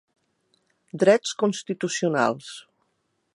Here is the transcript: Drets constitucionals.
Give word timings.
Drets 1.03 1.33
constitucionals. 1.43 2.49